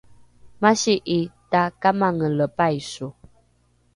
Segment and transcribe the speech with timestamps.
[0.61, 1.19] masi’i
[1.51, 3.07] takamangele paiso